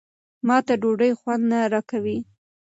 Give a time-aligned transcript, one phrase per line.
[0.47, 2.17] ما ته ډوډۍ خوند نه راکوي.